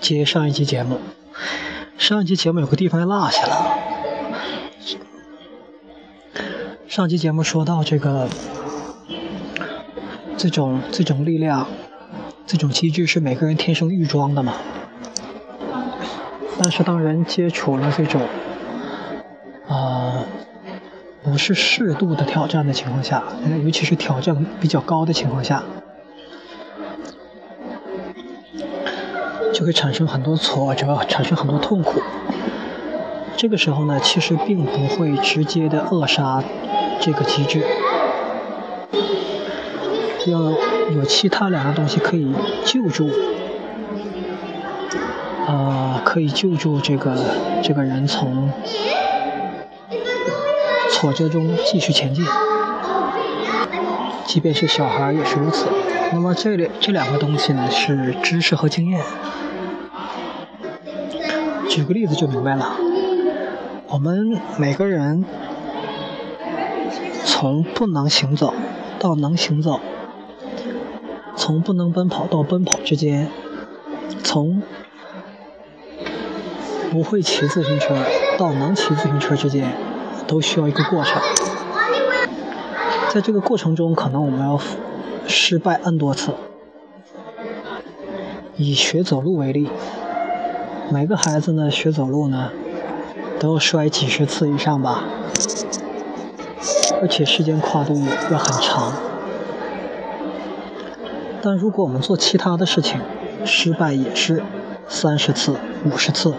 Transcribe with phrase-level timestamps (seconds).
[0.00, 0.98] 接上一期节目。
[1.98, 3.76] 上一期节目有个地方落下了。
[6.88, 8.28] 上期节目说到这个，
[10.36, 11.68] 这种这种力量，
[12.46, 14.54] 这种机制是每个人天生预装的嘛？
[16.58, 18.22] 但是当人接触了这种，
[19.68, 20.24] 啊，
[21.22, 23.22] 不是适度的挑战的情况下，
[23.62, 25.62] 尤其是挑战比较高的情况下。
[29.60, 32.00] 就会产生很多挫折，产生很多痛苦。
[33.36, 36.42] 这个时候呢，其实并不会直接的扼杀
[36.98, 37.62] 这个机制，
[40.26, 40.50] 要
[40.94, 42.32] 有其他两个东西可以
[42.64, 43.10] 救助，
[45.46, 47.14] 啊，可以救助这个
[47.62, 48.50] 这个人从
[50.90, 52.24] 挫折中继续前进。
[54.24, 55.66] 即便是小孩也是如此。
[56.14, 59.04] 那么这里这两个东西呢，是知识和经验。
[61.70, 62.74] 举个例子就明白了。
[63.86, 65.24] 我们每个人
[67.24, 68.52] 从不能行走
[68.98, 69.78] 到能行走，
[71.36, 73.30] 从不能奔跑到奔跑之间，
[74.24, 74.60] 从
[76.90, 77.94] 不会骑自行车
[78.36, 79.72] 到能骑自行车之间，
[80.26, 81.22] 都需要一个过程。
[83.14, 84.60] 在这个过程中，可能我们要
[85.28, 86.34] 失败 n 多次。
[88.56, 89.70] 以学走路为例，
[90.92, 92.50] 每个孩子呢学走路呢，
[93.38, 95.04] 都要摔几十次以上吧，
[97.00, 98.92] 而且时间跨度要很长。
[101.40, 103.00] 但如果我们做其他的事情，
[103.44, 104.42] 失败也是
[104.88, 106.34] 三十次、五十次，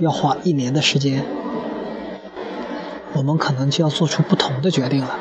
[0.00, 1.24] 要花一年的时间。
[3.14, 5.16] 我们可能就要做出不同的决定了。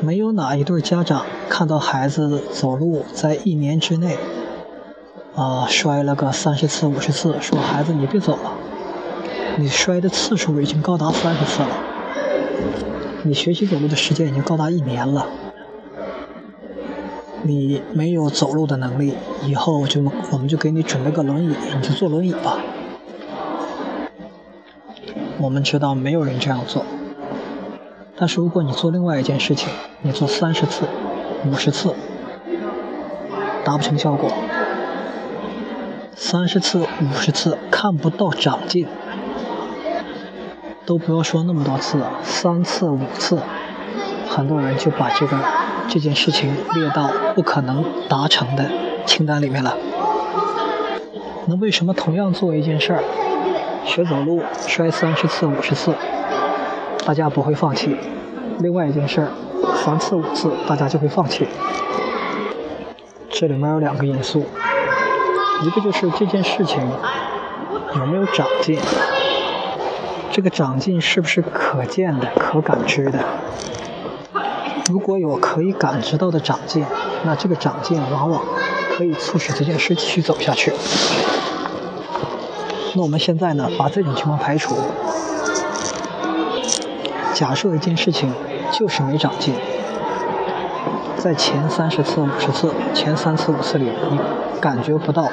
[0.00, 4.16] 没有哪一对家长看到孩子走路在一年之内，
[5.36, 8.52] 啊，摔了个三十次、五十次，说孩子你别走了，
[9.56, 11.68] 你摔的次数已经高达三十次了，
[13.24, 15.26] 你学习走路的时间已经高达一年了，
[17.42, 20.00] 你没有走路的能力，以后就
[20.30, 22.58] 我们就给你准备个轮椅，你就坐轮椅吧。
[25.38, 26.84] 我们知道没有人这样做，
[28.16, 29.68] 但是如果你做另外一件事情，
[30.02, 30.84] 你做三十次、
[31.44, 31.92] 五十次，
[33.64, 34.30] 达不成效果，
[36.26, 38.86] 三十次、五十次看不到长进，
[40.86, 43.38] 都不要说那么多次，三次、五次，
[44.26, 45.38] 很多人就把这个
[45.86, 48.64] 这件事情列到不可能达成的
[49.04, 49.76] 清单里面了。
[51.44, 53.04] 那为什么同样做一件事儿？
[53.84, 55.94] 学走路摔三十次五十次，
[57.04, 57.98] 大家不会放弃。
[58.60, 59.28] 另外一件事儿，
[59.84, 61.46] 三次五次大家就会放弃。
[63.28, 64.46] 这里面有两个因素，
[65.62, 66.80] 一个就是这件事情
[67.96, 68.78] 有没有长进，
[70.30, 73.20] 这个长进是不是可见的、可感知的。
[74.90, 76.84] 如果有可以感知到的长进，
[77.24, 78.42] 那这个长进往往
[78.96, 80.72] 可以促使这件事继续走下去。
[82.94, 84.76] 那我们现在呢，把这种情况排除。
[87.32, 88.32] 假设一件事情
[88.70, 89.54] 就是没长进，
[91.24, 94.20] 在前三十次、五十次、前三次、五次里，你
[94.60, 95.26] 感觉不到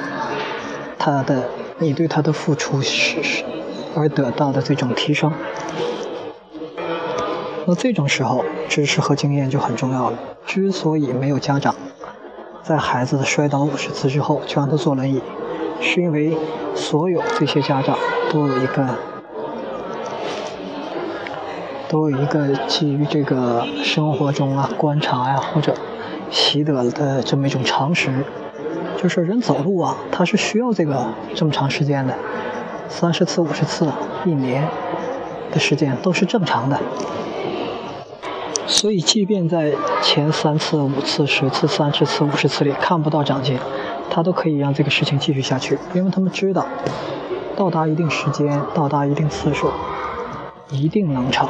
[0.98, 3.44] 他的你对他的付出是是
[3.94, 5.30] 而得到的这种提升。
[7.66, 10.18] 那这种时候，知识和经验就很重要了。
[10.46, 11.74] 之所以没有家长
[12.62, 15.20] 在孩子摔倒五十次之后就让他坐轮椅。
[15.82, 16.34] 是因为
[16.74, 17.98] 所有这些家长
[18.32, 18.88] 都有一个，
[21.92, 25.74] 都有一个基于这个生活中啊观察呀或者
[26.30, 28.10] 习得的这么一种常识，
[28.96, 32.14] 就是人走路啊，他是需要这个这么长时间的，
[32.88, 33.86] 三十次五十次
[34.24, 34.66] 一年
[35.52, 36.80] 的时间都是正常的。
[38.66, 43.58] 所以，即便在前三次、五次、十次、三十次、五十次里看不到长进。
[44.08, 46.66] 他都可以让这个事情继续下去，因为他们知道，
[47.56, 49.70] 到达一定时间，到达一定次数，
[50.70, 51.48] 一定能成。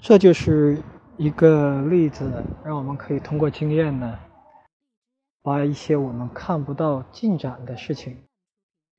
[0.00, 0.82] 这就是
[1.16, 4.18] 一个例子，让我们可以通过经验呢，
[5.42, 8.16] 把一些我们看不到进展的事情。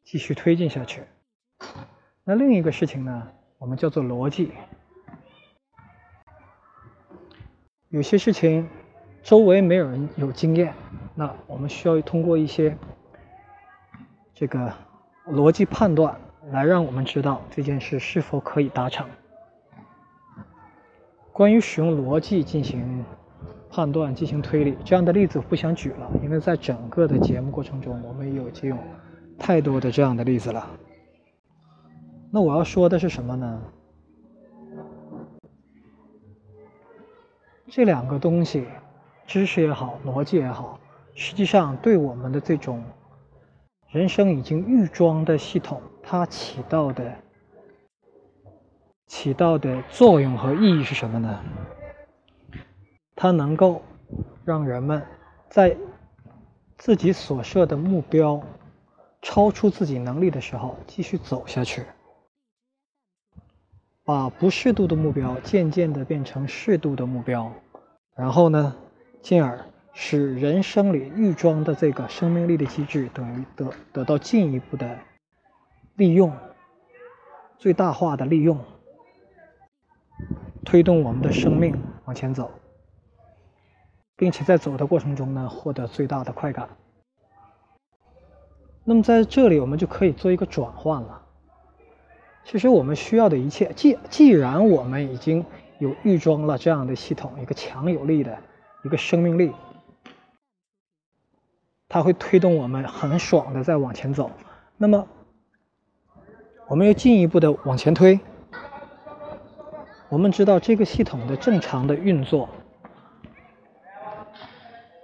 [0.03, 1.03] 继续推进下去。
[2.23, 3.27] 那另一个事情呢，
[3.59, 4.51] 我们叫做逻辑。
[7.89, 8.67] 有些事情
[9.21, 10.73] 周围没有人有经验，
[11.13, 12.75] 那我们需要通过一些
[14.33, 14.73] 这个
[15.27, 16.19] 逻辑判断
[16.51, 19.07] 来让我们知道这件事是否可以达成。
[21.41, 23.03] 关于使用逻辑进行
[23.67, 28.77] 判断、进行推理这样的例子，我不想举了，因为在整个的节目过程中，我们已经有
[29.39, 30.67] 太多的这样的例子了。
[32.29, 33.59] 那我要说的是什么呢？
[37.69, 38.67] 这两个东西，
[39.25, 40.79] 知识也好，逻辑也好，
[41.15, 42.83] 实际上对我们的这种
[43.89, 47.11] 人生已经预装的系统，它起到的
[49.11, 51.43] 起到的作用和意义是什么呢？
[53.13, 53.81] 它能够
[54.45, 55.05] 让人们
[55.49, 55.75] 在
[56.77, 58.41] 自己所设的目标
[59.21, 61.83] 超出自己能力的时候，继续走下去。
[64.05, 67.51] 把不适度的目标渐渐的变成适度的目标，
[68.15, 68.73] 然后呢，
[69.21, 69.59] 进而
[69.91, 74.97] 使人生里预装的这个生命力的机制等于得得到进一步的
[75.95, 76.31] 利用，
[77.57, 78.57] 最大化的利用，
[80.63, 81.75] 推动我们的生命
[82.05, 82.51] 往前走，
[84.15, 86.69] 并且在走的过程中呢，获得最大的快感。
[88.83, 91.21] 那么在这里，我们就可以做一个转换了。
[92.43, 95.45] 其实我们需要的一切，既既然我们已经
[95.77, 98.37] 有预装了这样的系统，一个强有力的
[98.83, 99.53] 一个生命力，
[101.87, 104.31] 它会推动我们很爽的在往前走。
[104.77, 105.07] 那么，
[106.67, 108.19] 我们又进一步的往前推。
[110.11, 112.49] 我们知道这个系统的正常的运作，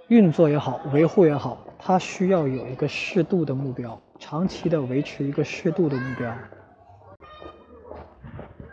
[0.08, 6.30] 运作也好，维护也好，它需要有一个适度的目标，长期的维持一个适度的目标。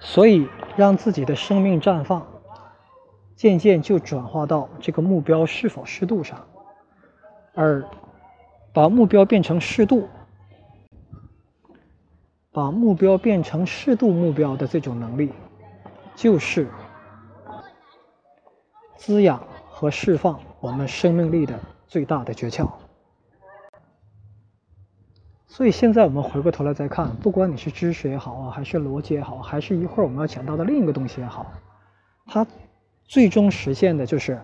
[0.01, 0.45] 所以，
[0.75, 2.27] 让自己的生命绽放，
[3.37, 6.45] 渐渐就转化到这个目标是否适度上，
[7.53, 7.81] 而
[8.73, 10.09] 把目标变成适度，
[12.51, 15.31] 把目标变成适度目标的这种能力，
[16.15, 16.67] 就是
[18.95, 22.67] 滋养和释放我们生命力的最大的诀窍。
[25.47, 31.45] 所以现在我们回过头来再看，不管你是知识也好啊，还是逻辑也好，还是一会儿我们要讲到的另一个东西也好，
[32.25, 32.45] 它
[33.03, 34.41] 最终实现的就是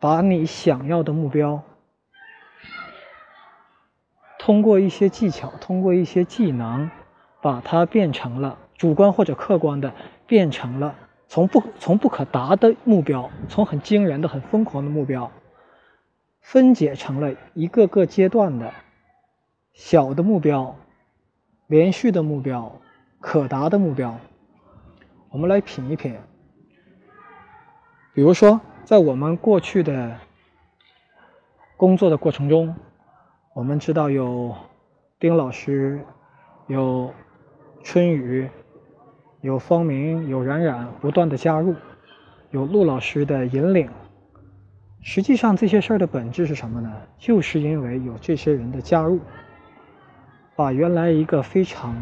[0.00, 1.62] 把你想要的目标，
[4.38, 6.90] 通过一些技巧，通过一些技能，
[7.40, 9.92] 把它变成了主观或者客观的，
[10.30, 10.94] 变成了
[11.26, 15.32] 从不从不可达的目标，从很惊人的、很疯狂的目标，
[16.40, 18.72] 分解成了一个个阶段的。
[19.72, 20.76] 小的目标，
[21.66, 22.80] 连续的目标，
[23.18, 24.20] 可达的目标，
[25.30, 26.16] 我们来品一品。
[28.14, 30.16] 比如说，在我们过去的
[31.76, 32.76] 工作的过程中，
[33.52, 34.54] 我们知道有
[35.18, 36.04] 丁老师，
[36.68, 37.12] 有
[37.82, 38.48] 春雨，
[39.40, 41.74] 有方明，有冉冉不断的加入，
[42.50, 43.88] 有陆老师的引领。
[45.02, 46.92] 实际上，这些事儿的本质是什么呢？
[47.18, 49.18] 就是因为有这些人的加入。
[50.56, 51.96] 把原来一个非常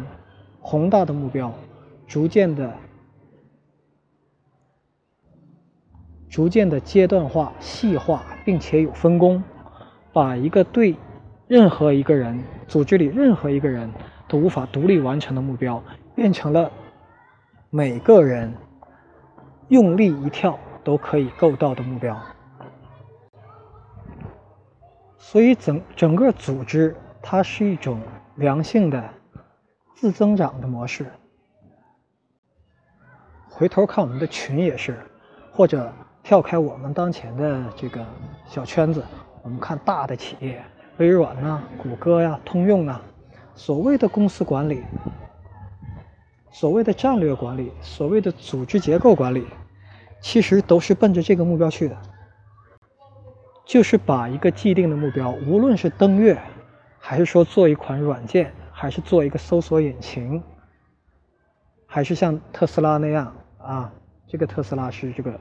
[0.59, 1.53] 宏大的目标，
[2.05, 2.73] 逐渐的、
[6.27, 9.41] 逐渐的阶段化、细化，并且有分工，
[10.11, 10.93] 把一个对
[11.47, 13.89] 任何一个人、组织里任何一个人
[14.27, 15.81] 都无法独立完成的目标，
[16.13, 16.69] 变成了
[17.69, 18.53] 每个人
[19.67, 22.19] 用力一跳都可以够到的目标。
[25.17, 27.99] 所以，整整个组织它是一种。
[28.35, 29.03] 良性的
[29.95, 31.05] 自增长的模式。
[33.49, 34.97] 回头看我们的群也是，
[35.51, 35.91] 或者
[36.23, 38.05] 跳开我们当前的这个
[38.45, 39.03] 小圈子，
[39.43, 40.63] 我们看大的企业，
[40.99, 43.01] 微软呐、谷歌呀、通用啊，
[43.55, 44.85] 所谓的公司管理，
[46.51, 49.45] 所谓的战略管理，所谓的组织结构管理，
[50.21, 51.97] 其实都是奔着这个目标去的，
[53.65, 56.39] 就是把一个既定的目标，无论是登月。
[57.01, 60.43] 还是说做一款软件，还是做一个搜索引擎，
[61.87, 63.93] 还是像特斯拉那样啊？
[64.27, 65.39] 这个特斯拉是这个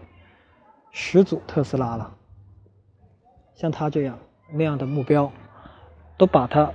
[0.93, 2.15] 始祖特斯拉了。
[3.55, 4.17] 像他这样
[4.53, 5.33] 那样的目标，
[6.17, 6.73] 都把它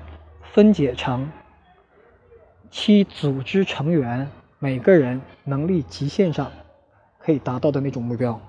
[0.51, 1.31] 分解成
[2.75, 6.51] 其组织成员每个人能力极限上
[7.19, 8.41] 可以达到的那种目标。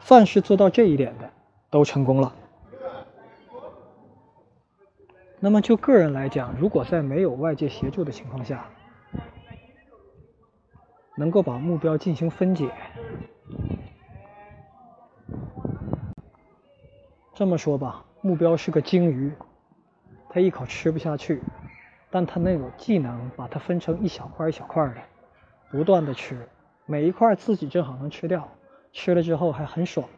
[0.00, 1.30] 凡是做到这一点的，
[1.70, 2.34] 都成功了。
[5.38, 8.66] 那么就个人来讲，如果在没有外界协助的情况下，
[11.16, 12.68] 能够把目标进行分解，
[17.32, 19.32] 这么说吧，目标是个鲸鱼，
[20.28, 21.40] 它一口吃不下去，
[22.10, 25.00] 但他那种技能把它分成一小块一小块的，
[25.70, 26.48] 不断的吃，
[26.86, 28.48] 每一块自己正好能吃掉，
[28.92, 30.08] 吃了之后还很爽，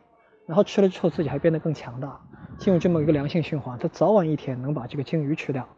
[0.46, 2.20] 然后吃了之后自己还变得更强大，
[2.58, 5.68] 进入这么一个良性循环，他早晚一天能把这个鲸鱼吃掉。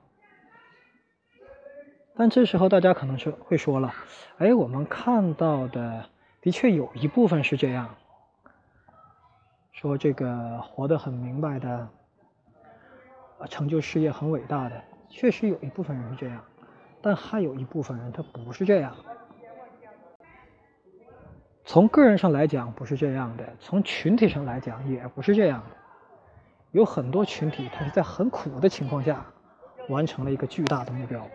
[2.15, 3.95] 但这时候大家可能是会说了，
[4.37, 6.05] 哎，我们看到的
[6.43, 7.89] 的确有一部分是这样，
[9.73, 11.89] 说这个活得很明白的，
[13.49, 14.85] 成就事业很伟大的。
[15.13, 16.43] 确实有一部分人是这样，
[17.03, 18.97] 但还有一部分人他不是这样。
[21.65, 25.77] 从个人上来讲不是这样的，从群体上来讲也不是这样的。
[26.73, 29.25] 有很多群体他是在很苦的情况下
[29.89, 31.29] 完成了一个巨大的目标，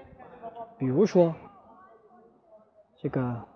[0.78, 1.34] 比如说
[2.98, 3.48] 这个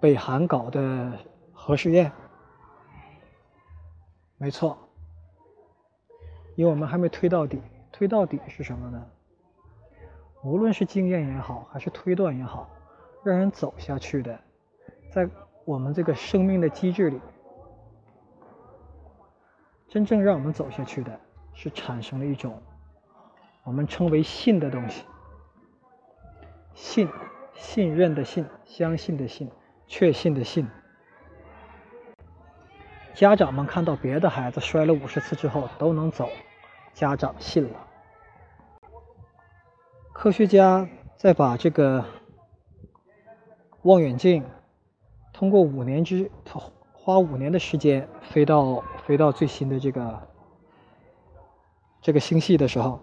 [0.00, 1.12] 北韩搞的
[1.52, 2.10] 核试验，
[4.38, 4.89] 没错。
[6.60, 7.58] 因为我们还没推到底，
[7.90, 9.06] 推到底是什么呢？
[10.42, 12.68] 无论是经验也好，还是推断也好，
[13.24, 14.38] 让人走下去的，
[15.10, 15.26] 在
[15.64, 17.18] 我们这个生命的机制里，
[19.88, 21.18] 真正让我们走下去的
[21.54, 22.60] 是产生了一种
[23.64, 25.06] 我们称为信的东西，
[26.74, 27.08] 信，
[27.54, 29.50] 信任的信，相信的信，
[29.86, 30.68] 确信的信。
[33.14, 36.28] 家长们看到别的孩子摔了五十次之后都能走。
[36.94, 37.86] 家长信了，
[40.12, 42.04] 科学家再把这个
[43.82, 44.44] 望远镜
[45.32, 46.30] 通过五年之
[46.92, 50.28] 花五年的时间飞到飞到最新的这个
[52.02, 53.00] 这个星系的时候，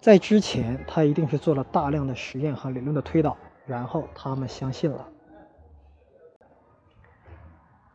[0.00, 3.36] 在之前他一定是做了大量的实验和理论的推导，
[3.66, 5.08] 然后他们相信了。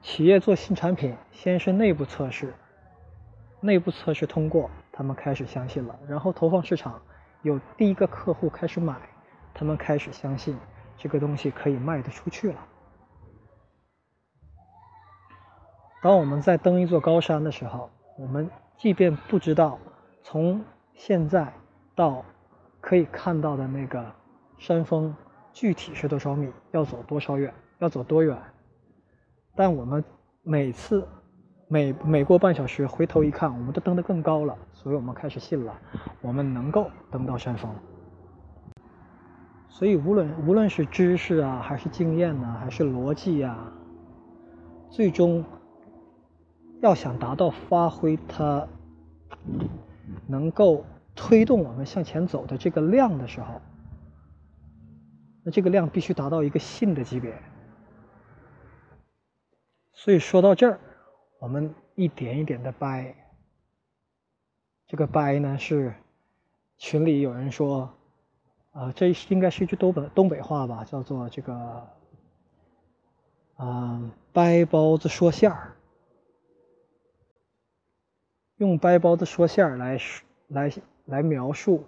[0.01, 2.53] 企业做新产品，先是内部测试。
[3.61, 4.69] 内部测试通过，
[4.99, 7.01] 他们开始相信了，然后投放市场，
[7.41, 8.97] 有第一个客户开始买，
[9.53, 10.57] 他们开始相信
[10.97, 12.59] 这个东西可以卖得出去了。
[16.01, 19.79] 当我们在登一座高山的时候，我们即便不知道
[20.21, 20.61] 从
[20.93, 21.53] 现在
[21.95, 22.25] 到
[22.81, 24.05] 可以看到的那个
[24.57, 25.15] 山峰
[25.53, 28.37] 具体是多少米，要走多少远，要走多远，
[29.55, 30.03] 但我们
[30.43, 31.07] 每次。
[31.71, 35.79] 每每过半小时，回头一看，我们都登得更高了，所以我们开始信了，
[36.19, 37.71] 我们能够登到山峰。
[39.67, 43.55] 所以无论无论是知识啊，还是经验呢，还是逻辑呀，
[44.89, 45.45] 最终
[46.81, 48.67] 要想达到发挥它
[50.25, 50.83] 能够
[51.13, 53.61] 推动我们向前走的这个量的时候，
[55.43, 57.39] 那这个量必须达到一个信的级别。
[59.93, 60.79] 所以说到这儿。
[61.39, 63.15] 我们一点一点的掰，
[64.87, 65.93] 这个掰呢是
[66.77, 67.93] 群里有人说，
[68.71, 71.87] 啊，这应该是一句东北东北话吧，叫做这个，
[73.55, 75.77] 啊，掰包子说馅儿，
[78.57, 79.97] 用掰包子说馅儿来
[80.49, 80.73] 来
[81.05, 81.85] 来描述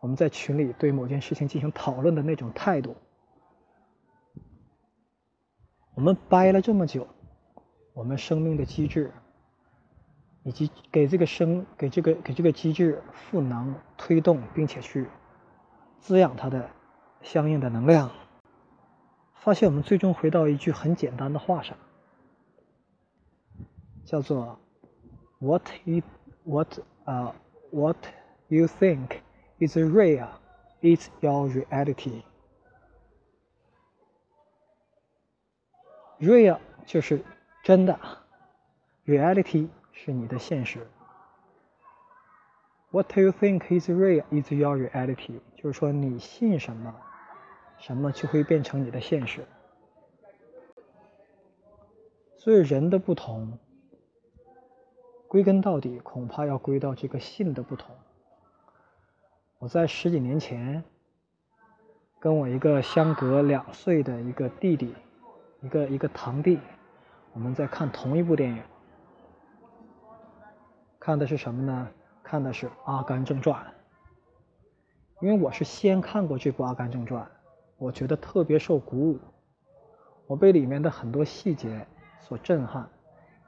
[0.00, 2.96] 我们在群里对某件事情进行讨论的那种态度。
[5.94, 7.06] 我们掰了这么久。
[7.98, 9.12] 我们生命的机制，
[10.44, 15.08] 以及给这个生给这个给这个机制赋能、推动，并且去
[15.98, 16.70] 滋养它的
[17.22, 18.12] 相应的能量，
[19.34, 21.76] 发现我们最终回到一句很简单的话上，
[24.04, 24.60] 叫做
[25.40, 26.02] “What you
[26.44, 27.34] what 啊
[27.72, 27.96] What
[28.46, 29.22] you think
[29.58, 30.28] is real
[30.82, 32.22] is your reality。
[36.20, 37.24] real 就是。
[37.68, 38.00] 真的
[39.04, 40.86] ，reality 是你的现实。
[42.90, 45.40] What do you think is real is your reality。
[45.54, 46.94] 就是说，你信什么，
[47.76, 49.44] 什么就会变成你的现实。
[52.38, 53.58] 所以，人的不同，
[55.28, 57.94] 归根到底，恐怕要归到这个信的不同。
[59.58, 60.82] 我在十几年前，
[62.18, 64.94] 跟我一个相隔两岁的一个弟弟，
[65.60, 66.58] 一个一个堂弟。
[67.38, 68.60] 我们在看同一部电影，
[70.98, 71.88] 看的是什么呢？
[72.20, 73.64] 看的是《阿甘正传》。
[75.20, 77.22] 因为我是先看过这部《阿甘正传》，
[77.76, 79.20] 我觉得特别受鼓舞，
[80.26, 81.86] 我被里面的很多细节
[82.18, 82.90] 所震撼，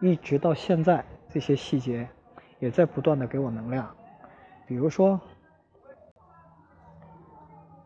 [0.00, 2.09] 一直到现在，这些细节
[2.61, 3.92] 也在不断的给我能量。
[4.68, 5.20] 比如说，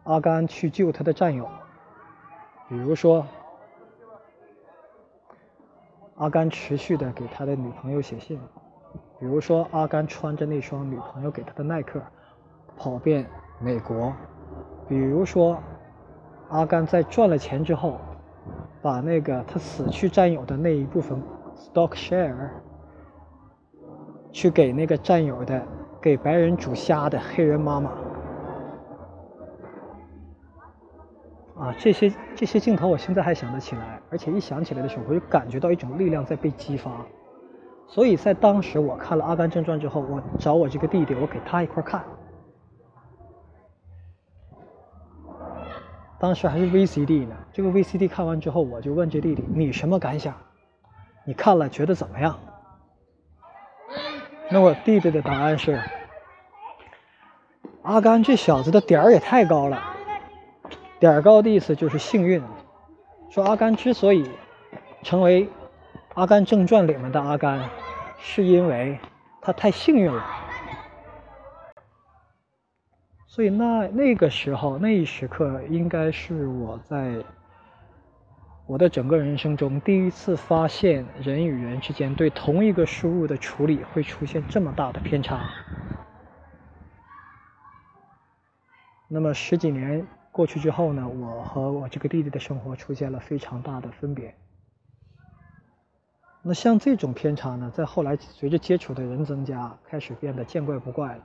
[0.02, 1.48] 阿甘去救他的战友，
[2.68, 3.26] 比如说。
[6.16, 8.38] 阿甘持续的给他的女朋友写信，
[9.18, 12.00] 比如说阿甘穿着那双女朋友给他的耐克，
[12.76, 13.26] 跑遍
[13.58, 14.12] 美国，
[14.88, 15.58] 比如说
[16.50, 17.98] 阿甘在赚了钱之后，
[18.80, 21.20] 把那个他死去战友的那一部分
[21.56, 22.48] stock share
[24.30, 25.66] 去给那个战友的
[26.00, 27.90] 给白人煮虾的黑人妈妈。
[31.56, 36.90] 啊，这些这些镜头我现在还想得起来，而且一想起来的时候，我就感觉到一种力量在被激发。
[37.86, 42.02] 所以在当时我看了《阿甘正传》之后，我找我这个弟弟，我给他一块看。
[46.18, 50.34] 当时还是 VCD 呢，这个 VCD 看完之后，我就问这弟弟：“你什么感想？
[51.24, 52.36] 你看了觉得怎么样？”
[54.50, 55.80] 那我弟弟的答案是
[57.82, 59.80] ：“阿甘这小子的点儿也太高了。”
[61.04, 62.42] 点儿高的意思就是幸运。
[63.28, 64.30] 说阿甘之所以
[65.02, 65.44] 成为
[66.14, 67.68] 《阿甘正传》里面的阿甘，
[68.18, 68.98] 是因为
[69.42, 70.24] 他太幸运了。
[73.26, 77.22] 所以那那个时候那一时刻，应该是我在
[78.64, 85.38] 我的整个人生中第一次发现人与人之间对同一个事物的处理会出现这么大的偏差。
[89.06, 90.06] 那么十几年。
[90.34, 94.34] 过去之后呢，我和我这个弟弟的生活出现了非常大的分别。
[96.42, 101.22] 那像这种偏差呢，在后来随着接触的人增加，开始变得见怪不怪了。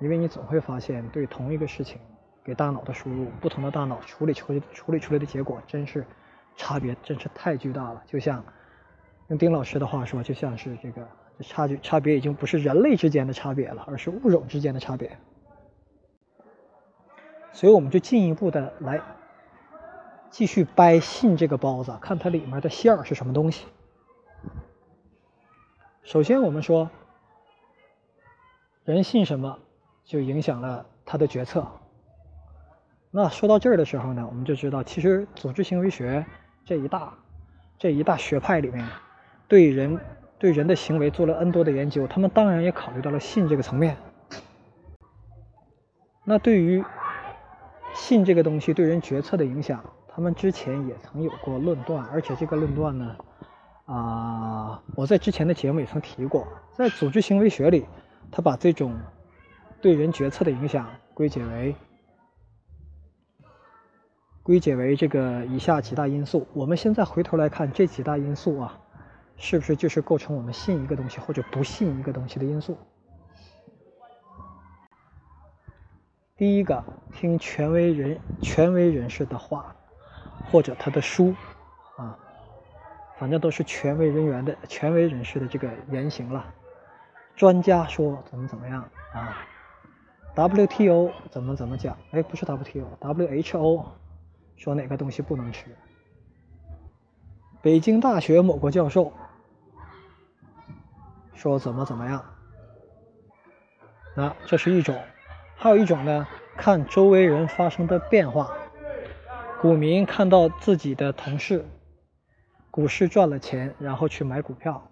[0.00, 2.00] 因为你总会发现，对同一个事情，
[2.42, 6.02] 给大脑的输入，不同的大脑处理出处理出来的结果，真是
[6.56, 8.02] 差别真是太巨大了。
[8.06, 8.42] 就像
[9.28, 11.06] 用丁老师的话说，就像是这个
[11.40, 15.18] 差距差别已经不是人类之间的差别了，而是物种之间的差别。
[17.56, 19.00] 所以我们就进一步的来
[20.28, 23.64] 继续掰信这个包子，看它里面的馅儿是什么东西。
[26.02, 26.90] 首先，我们说
[28.84, 29.58] 人信什么，
[30.04, 31.66] 就影响了他的决策。
[33.10, 36.26] 那说到这儿的时候呢，我们就知道，其实组织行为学
[36.62, 37.14] 这一大
[37.78, 38.86] 这一大学派里面，
[39.48, 39.98] 对人
[40.38, 43.96] 对人的行为做了 N 多的研究，他们当然也考虑到了信这个层面。
[46.22, 46.84] 那对于
[47.96, 53.16] 信这个东西对人决策的影响，他们之前也曾有过论断，而且这个论断呢，
[53.86, 57.86] 啊，我在之前的节目也曾提过，在组织行为学里，
[58.30, 58.94] 他把这种
[59.80, 61.74] 对人决策的影响归结为
[64.42, 66.46] 归结为这个以下几大因素。
[66.52, 68.78] 我们现在回头来看这几大因素啊，
[69.36, 72.76] 是不是就是构成我们信一个东西或者不信一个东西的因素？
[76.36, 79.74] 第一个，听权威人权威人士的话，
[80.50, 81.34] 或者他的书，
[81.96, 82.18] 啊，
[83.16, 86.44] 反正都是权威人员的权威人士的这个言行了。
[87.36, 89.46] 专家说怎么怎么样啊
[90.34, 91.96] ？WTO 怎么怎么讲？
[92.10, 93.86] 哎，不是 WTO，WHO
[94.56, 95.74] 说哪个东西不能吃？
[97.62, 99.10] 北京大学某个教授
[101.32, 102.22] 说怎么怎么样？
[104.14, 104.94] 那这是一种。
[105.58, 108.50] 还有一种呢，看周围人发生的变化。
[109.58, 111.64] 股民看到自己的同事
[112.70, 114.86] 股市赚了钱，然后去买股票。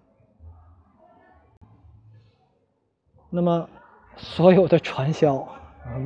[3.29, 3.69] 那么，
[4.15, 5.47] 所有的传销，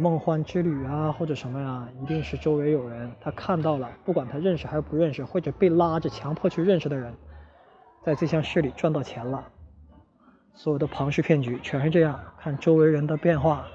[0.02, 7.14] 梦幻之旅啊，或者什么呀，一定是周围有人他看到了，不管他认识还是不认识，或者被拉着强迫去认识的人，
[8.04, 9.48] 在这项事里赚到钱了。
[10.54, 13.66] 所有的庞氏骗局全是这样，看周围人的变化。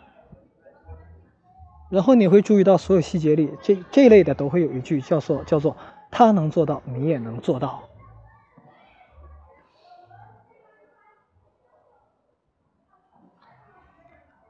[1.91, 5.77] 然后你会注意到，所有细节里，这这类的都会有一句叫做“叫做
[6.11, 7.83] 他能做到，你也能做到”。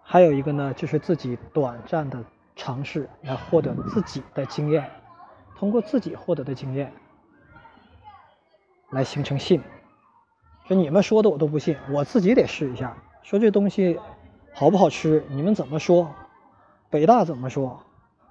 [0.02, 4.88] 还有一个呢，就是自己短暂的尝试来获得自己的经验，
[5.56, 6.92] 通过自己获得的经验
[8.90, 9.60] 来形成信。
[10.66, 12.96] 说你们说的我都不信，我自己得试一下。
[13.22, 13.98] 说这东西
[14.54, 16.08] 好不好吃，你们怎么说？
[16.94, 17.82] 北大怎么说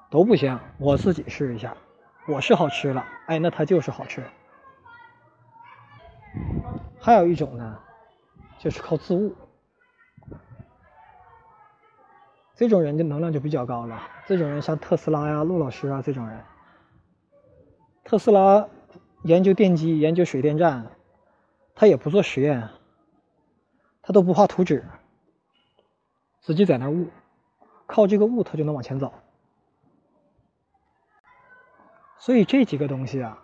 [0.10, 1.76] 都不行，我自己试一下，
[2.26, 4.24] 我是好吃了，哎，那它就是好吃。
[6.98, 7.78] 还有一种呢，
[8.60, 9.36] 就是靠自悟，
[12.56, 14.02] 这种人的能量就比较高了。
[14.28, 16.42] 这种人像特斯拉呀、陆老师啊这种人，
[18.06, 18.66] 特斯拉
[19.24, 20.90] 研究电机、研究水电站，
[21.76, 22.70] 他也不做实验，
[24.02, 24.86] 他都不画图纸，
[26.40, 27.10] 自己在那悟。
[27.94, 29.14] 靠这个物，它就能往前走。
[32.18, 33.38] 所以这几个东西啊，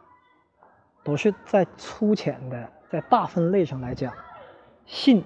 [1.04, 4.12] 都是在粗浅的，在大分类上来讲，
[4.88, 5.24] 信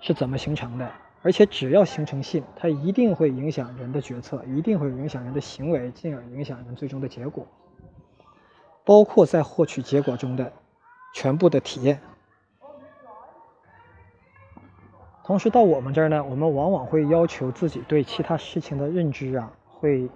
[0.00, 0.90] 是怎么形成的，
[1.22, 7.46] 而且只要形成信，它一定会影响人的决策，一定会影响人的行为，进而影响人最终的结果，
[8.84, 10.52] 包括在获取结果中的
[11.14, 12.00] 全部的体验。
[15.30, 20.10] 同时到我们这儿呢，我们往往会要求自己对其他事情的认知啊，会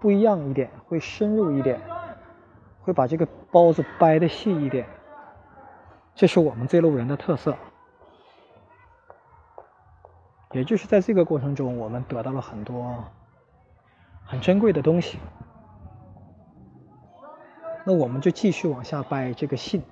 [0.00, 1.80] 不一样一点，会深入一点，
[2.82, 4.88] 会把这个包子掰的细一点，
[6.16, 7.56] 这是我们这路人的特色。
[10.50, 13.04] 也就是在这个过程中，我们得到了很多
[14.24, 15.20] 很珍贵的东西。
[17.84, 19.84] 那我们就继续往下掰这个信。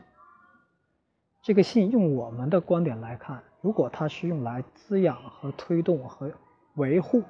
[1.43, 6.31] 这个信用我们的观点来看，如果它是用来滋养和推动和
[6.75, 7.23] 维护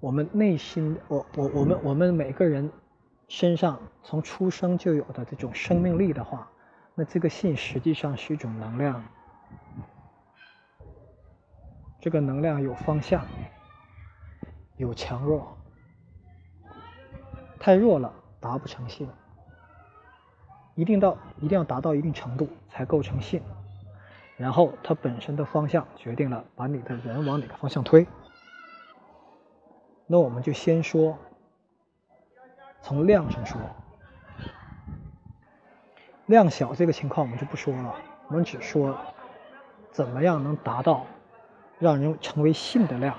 [0.00, 2.70] 我们内心，我我我们我们每个人
[3.28, 6.48] 身上从出生就有的这种生命力的话，
[6.94, 9.04] 那这个信实际上是一种能量。
[12.00, 13.24] 这个能量有方向，
[14.76, 15.56] 有强弱，
[17.58, 19.08] 太弱了达不成信，
[20.74, 23.40] 一定到一定要达到一定程度才构成信，
[24.36, 28.06] 然后它本身的方向决定了把你的人往哪个方向推。
[30.06, 31.16] 那我们就先说，
[32.80, 33.60] 从量上说，
[36.26, 37.94] 量小这个情况我们就不说了，
[38.28, 38.96] 我们只说
[39.90, 41.06] 怎么样能达到。
[41.78, 43.16] 让人成为信的量。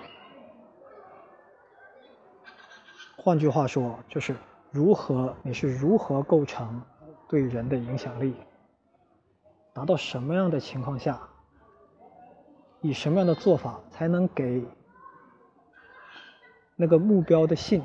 [3.17, 4.34] 换句话说，就是
[4.71, 6.82] 如何你是如何构成
[7.28, 8.34] 对人的影响力，
[9.73, 11.19] 达到什么样的情况下，
[12.81, 14.63] 以什么样的做法才能给
[16.75, 17.83] 那个目标的信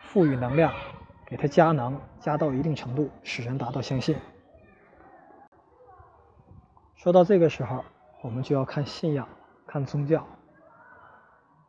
[0.00, 0.72] 赋予能量，
[1.26, 4.16] 给它加能，加到一定程度，使人达到相信。
[6.94, 7.84] 说到这个时候，
[8.22, 9.28] 我们就要看信仰。
[9.70, 10.26] 看宗教，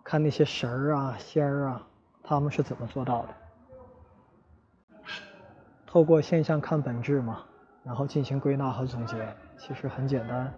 [0.05, 1.85] 看那些神儿啊、仙儿啊，
[2.23, 3.29] 他们是怎么做到的？
[5.85, 7.43] 透过现象看本质嘛，
[7.83, 9.15] 然后进行归纳和总结，
[9.57, 10.53] 其实很简单。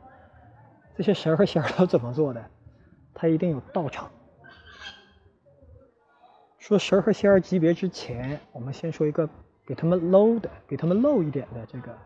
[0.95, 2.45] 这些神和仙儿都怎么做的？
[3.13, 4.09] 他一定有道场。
[6.57, 9.27] 说神和仙儿级别之前，我们先说一个
[9.65, 11.97] 比他们 low 的、比他们 low 一点的这个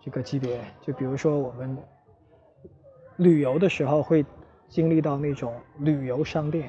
[0.00, 1.76] 这个级别，就比如说我们。
[3.18, 4.26] 旅游的时候会
[4.68, 6.68] 经历到那种旅游商店。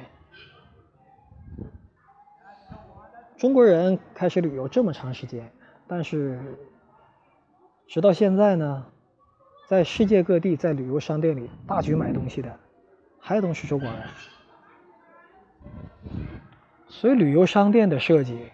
[3.36, 5.50] 中国人开始旅游这么长时间，
[5.88, 6.38] 但是
[7.86, 8.86] 直到现在呢，
[9.68, 12.58] 在世界各地在旅游商店里大举买东西的，
[13.18, 14.02] 还都是中国人。
[16.88, 18.50] 所以旅游商店的设计，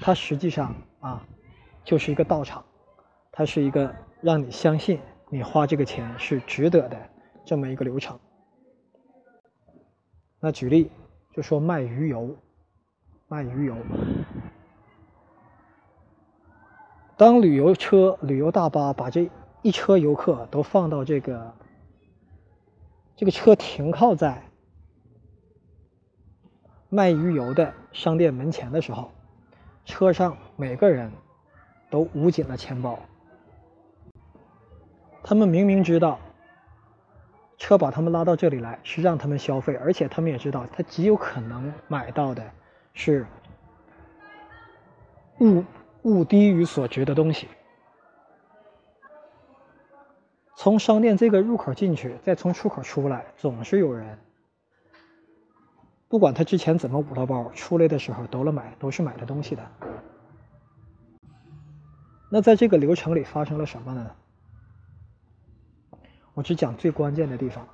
[0.00, 1.26] 它实际上啊，
[1.84, 2.64] 就是一个道场，
[3.30, 5.00] 它是一个让你相信。
[5.32, 6.98] 你花这个钱是值得的，
[7.44, 8.18] 这么一个流程。
[10.40, 10.90] 那举例
[11.32, 12.36] 就说卖鱼油，
[13.28, 13.76] 卖鱼油。
[17.20, 19.28] 当旅游车、旅游大巴把这
[19.60, 21.54] 一车游客都放到这个
[23.14, 24.42] 这个车停靠在
[26.88, 29.12] 卖鱼油的商店门前的时候，
[29.84, 31.12] 车上每个人
[31.90, 32.98] 都捂紧了钱包。
[35.22, 36.18] 他们明明知道，
[37.58, 42.42] 车把他们拉到这里来是让他们消费，而且他们也知道，他极有可能买到的
[42.94, 43.26] 是
[45.40, 45.62] 物
[46.02, 47.48] 物低于所值的东西。
[50.56, 54.18] 从商店这个入口进去，再从出口出来，总是有人，
[56.06, 59.70] 不管他之前怎么捂到包，出来的时候都了买，都是买的东西的。
[62.30, 64.10] 那在这个流程里发生了什么呢？
[66.34, 67.66] 我只讲最关键的地方，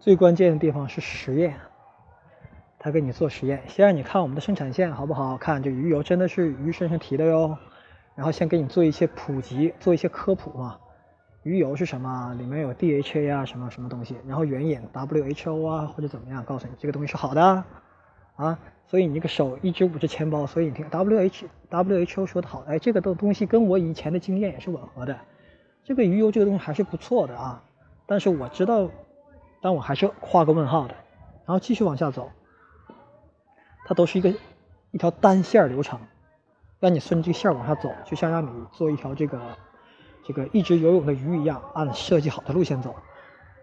[0.00, 1.58] 最关键的地方是实验。
[2.88, 5.36] 他给你做实验，先让你看我们的生产线好不好？
[5.36, 7.58] 看这鱼油真的是鱼身上提的哟。
[8.14, 10.78] 然后先给你做一些普及，做一些科普嘛。
[11.42, 12.34] 鱼油是什么？
[12.38, 14.16] 里面有 DHA 啊，什么什么东西。
[14.26, 17.64] 然后援引 WHO 啊，或者怎么样，告诉你这个东西是好的
[18.36, 18.58] 啊。
[18.86, 25.14] 所以你这个手一直捂着钱包，所以你听 WHO WHO 说的好，哎，这个东东西跟我以前的经验也是吻合的。
[25.84, 27.62] 这个鱼油这个东西还是不错的啊，
[28.06, 28.88] 但是我知道，
[29.60, 30.94] 但我还是画个问号的。
[31.44, 32.30] 然后继续往下走，
[33.88, 34.28] 它都是一个
[34.90, 35.98] 一条单线流程，
[36.78, 39.40] 让你顺着这个线往下走，就像让你做一条这个
[40.24, 42.94] 这个一直游泳的鱼一样，按设计好的路线走。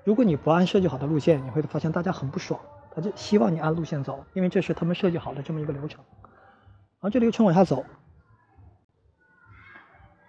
[0.03, 2.59] 如果你不按设计好的路线，你会发现大家很不爽，
[2.91, 6.03] 他就希望你按路线走，因为这是他们设计好的这么一个流程。
[6.23, 7.85] 然后这流程往下走，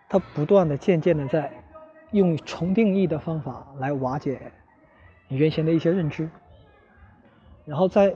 [0.08, 1.62] 它不断的、渐渐的在。
[2.12, 4.52] 用重定义的方法来瓦解
[5.26, 6.30] 你原先的一些认知，
[7.64, 8.14] 然后在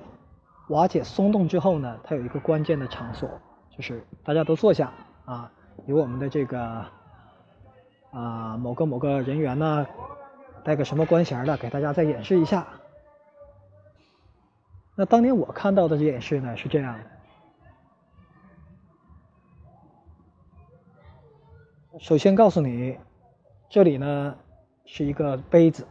[0.71, 3.29] 瓦解松动之后呢，它有一个关键的场所，
[3.77, 4.93] 就是大家都坐下
[5.25, 5.51] 啊，
[5.87, 6.87] 有我们的这个
[8.13, 9.85] 啊某个某个人员呢，
[10.63, 12.69] 带个什么官衔的，给大家再演示一下。
[14.95, 17.01] 那当年我看到的这演示呢是这样的。
[21.99, 22.97] 首先告诉你，
[23.69, 24.37] 这里呢
[24.85, 25.85] 是一个杯子，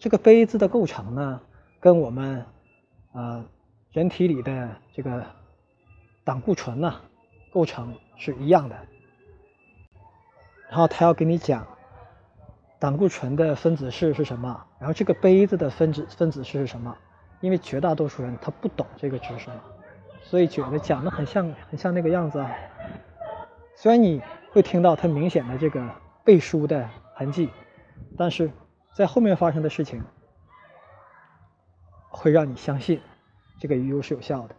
[0.00, 1.40] 这个杯子的构成呢
[1.78, 2.44] 跟我们
[3.12, 3.44] 呃
[3.94, 5.24] 人体里的这个
[6.22, 7.00] 胆固醇呢
[7.50, 8.76] 构成是一样的。
[10.68, 11.66] 然后他要给你讲
[12.78, 16.94] 胆固醇的分子式是什么，然后这个杯子的分子分子式是什么？
[17.40, 19.48] 因为绝大多数人他不懂这个知识，
[20.20, 22.54] 所以觉得讲的很像很像那个样子啊。
[23.74, 24.20] 虽然你。
[24.54, 25.84] 会听到它明显的这个
[26.22, 27.50] 背书的痕迹，
[28.16, 28.52] 但是
[28.92, 30.00] 在后面发生的事情
[32.08, 33.00] 会让你相信
[33.64, 34.54] 这个鱼油是有效的。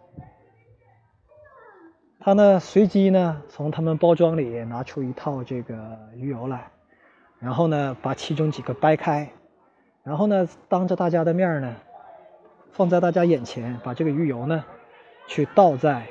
[2.19, 6.71] 他呢随机呢从他们包装里拿出一套这个鱼油来，
[7.37, 9.31] 然后呢把其中几个掰开，
[10.01, 11.75] 然后呢当着大家的面呢
[12.71, 14.65] 放在大家眼前，把这个鱼油呢
[15.27, 16.07] 去倒在。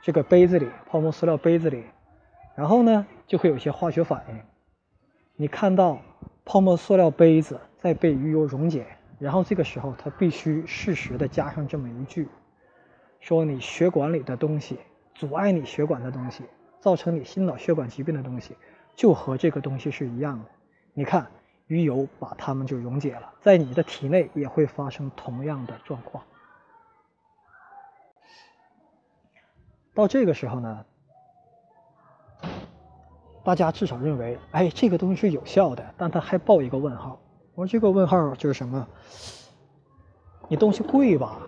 [0.00, 1.82] 这个杯子里，泡沫塑料杯子里，
[2.54, 4.40] 然后呢，就会有一些化学反应。
[5.34, 5.98] 你看到
[6.44, 8.86] 泡沫塑料杯子在被鱼油溶解，
[9.18, 12.28] 然后这个时候它必须适时的加上这么一句，
[13.20, 14.78] 说你血管里的东西，
[15.14, 16.44] 阻碍你血管的东西，
[16.80, 18.56] 造成你心脑血管疾病的东西，
[18.94, 20.50] 就和这个东西是一样的。
[20.92, 21.26] 你看，
[21.66, 26.22] 鱼油把它们就溶解了，在你的体内也会发生同样的状况。
[29.94, 30.84] 到这个时候呢，
[33.42, 37.18] 大家至少认为，哎，这个东西是有效的，但他还报一个问号。
[37.56, 38.86] 我说这个问号就是什么？
[40.46, 41.40] 你东西贵吧？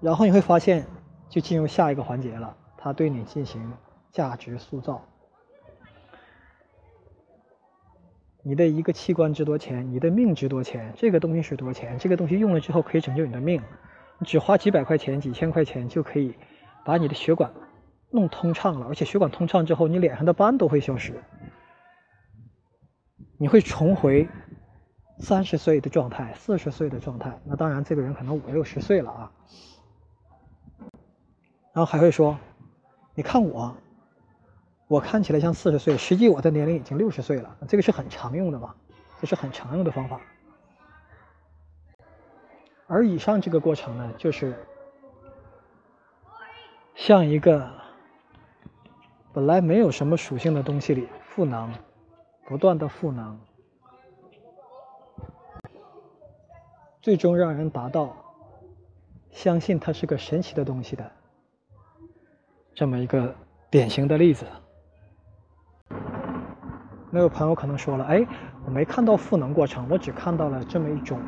[0.00, 0.86] 然后你会发现，
[1.28, 3.72] 就进入下一个环节了，他对你进行
[4.12, 5.04] 价值塑造。
[8.44, 9.90] 你的一个器官值多钱？
[9.90, 10.94] 你的命值多钱？
[10.96, 11.98] 这个东西是多钱？
[11.98, 13.60] 这个东西用了之后可以拯救你的命。
[14.20, 16.36] 你只花几百块钱、几千块钱就可以
[16.84, 17.52] 把你的血管
[18.10, 21.20] 弄通畅了，而且血管通畅之后，你脸上的斑都会消失，
[23.44, 24.26] 你会重回
[25.18, 27.38] 三十岁的状态、四十岁的状态。
[27.44, 29.30] 那当然，这个人可能五六十岁了啊。
[31.74, 32.38] 然后还会说
[33.14, 33.76] ：“你看我，
[34.88, 38.74] 我看起来像四十岁，实际我的年龄已经六十岁了。”这个是很常用的嘛？
[39.20, 40.18] 这是很常用的方法。
[42.86, 44.56] 而以上这个过程呢，就是
[46.94, 47.70] 像一个
[49.34, 51.70] 本来没有什么属性的东西里赋能，
[52.46, 53.38] 不断的赋能，
[57.00, 58.14] 最终让人达到
[59.30, 61.10] 相信它是个神奇的东西的
[62.74, 63.34] 这么一个
[63.70, 64.46] 典型的例子。
[67.10, 68.26] 那个朋友可能说了：“哎，
[68.66, 71.20] 我没看到赋能过程，我只看到了这么一种。”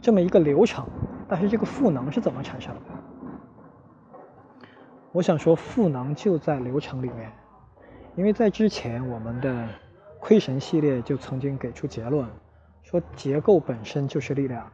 [0.00, 0.84] 这么一个流程，
[1.28, 2.80] 但是这个赋能是怎么产生的？
[5.12, 7.30] 我想说，赋能就在流程里面，
[8.16, 9.68] 因为在之前我们的
[10.22, 12.24] 亏神系列就曾经给出结论，
[12.84, 14.70] 说结构本身就是力量，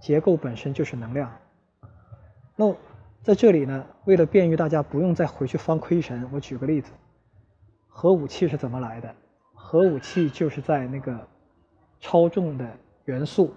[0.00, 1.28] 结构本身就是能量。
[2.54, 2.72] 那
[3.20, 6.92] 在这里呢，为了便于大家不用再回去翻亏神，我举个例子，
[7.88, 9.12] 核武器是怎么来的？
[9.54, 11.26] 核武器就是在那个
[11.98, 12.64] 超重的
[13.06, 13.52] 元素。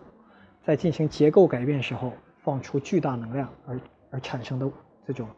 [0.63, 3.79] 在进行结构改变时候，放出巨大能量而
[4.09, 4.67] 而产生的
[5.05, 5.29] 这种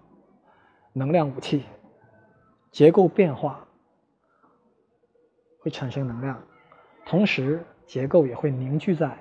[0.94, 1.66] 能量武器，
[2.72, 3.68] 结构变化
[5.60, 6.42] 会产生能量，
[7.06, 9.18] 同时结构也会凝聚在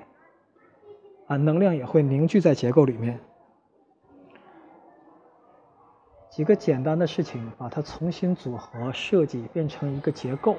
[1.26, 3.20] 啊，能量也会凝聚在结构里面。
[6.30, 10.56] 几个简单的事情，把它重新组合设计变成一个结构，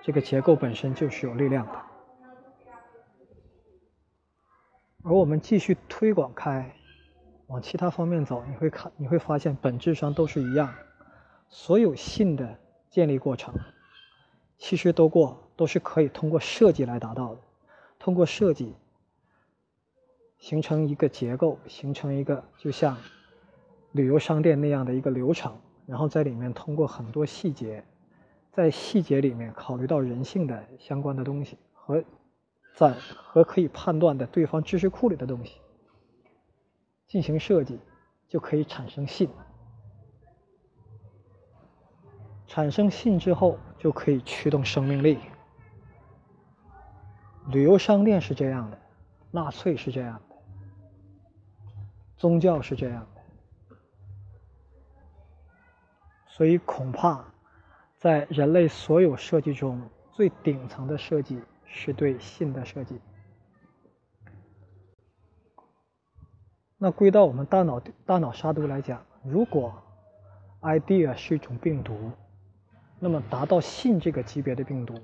[0.00, 1.72] 这个结构本身就是有力量的。
[5.02, 6.74] 而我们继续推广开，
[7.48, 10.72] 往其他方面走，你会看，你会发现本质上都是一样。
[11.50, 12.58] 所有信的
[12.88, 13.54] 建立过程，
[14.58, 17.40] 其实都过都是可以通过设计来达到的。
[17.98, 18.74] 通过设计
[20.38, 22.96] 形成一个结构，形成一个就像
[23.92, 27.84] 旅游商店那样的一个流程，然后在里面通过很多细节，
[28.52, 32.02] 在细节里面考虑到人性的相关的东西和。
[32.76, 35.60] 在和可以判断的对方知识库里的东西
[37.06, 37.78] 进行设计，
[38.26, 39.28] 就可以产生信。
[42.46, 45.18] 产生信之后就可以驱动生命力。
[47.48, 48.78] 旅游商店是这样的，
[49.30, 50.36] 纳粹是这样的，
[52.16, 53.76] 宗教是这样的，
[56.26, 57.24] 所以恐怕
[57.98, 59.80] 在人类所有设计中
[60.12, 63.00] 最顶层的设计是对信的设计。
[66.78, 69.74] 那归到我们大脑大脑杀毒来讲，如果
[70.60, 72.10] idea 是一种病毒，
[73.04, 74.94] 那么达到信这个级别的病毒。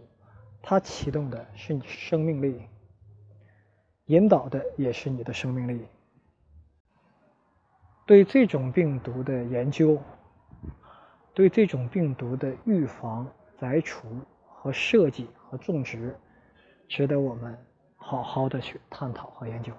[0.62, 2.62] 它启动的是你生命力，
[4.06, 5.86] 引导的也是你的生命力。
[8.06, 10.00] 对这种病毒的研究，
[11.34, 14.08] 对这种病毒的预防、摘除
[14.48, 16.18] 和设计和种植，
[16.88, 17.54] 值得我们
[17.96, 19.74] 好好的去探讨和研究。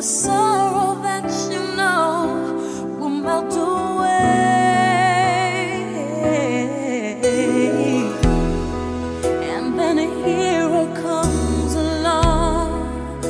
[0.00, 2.56] the sorrow that you know
[2.98, 4.06] will melt away.
[9.52, 13.20] And then a hero comes along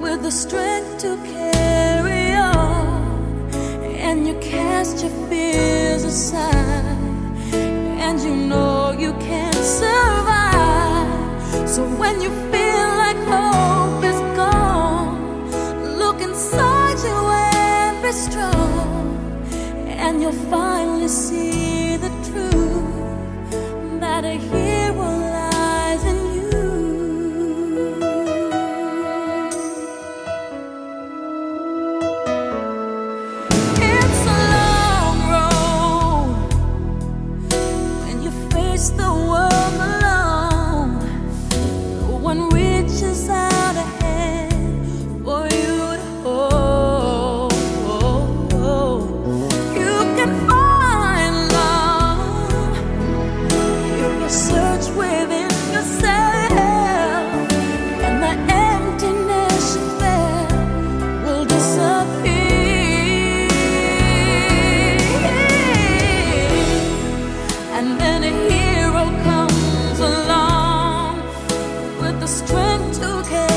[0.00, 3.50] with the strength to carry on,
[3.98, 6.96] and you cast your fears aside,
[8.06, 11.08] and you know you can survive.
[11.68, 12.59] So when you feel
[20.32, 21.69] finally see
[72.18, 73.49] the strength to care.